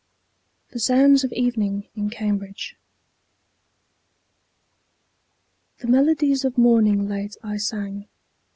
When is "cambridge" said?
2.09-2.75